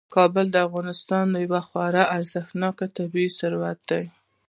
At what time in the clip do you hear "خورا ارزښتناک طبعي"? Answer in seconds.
1.67-3.27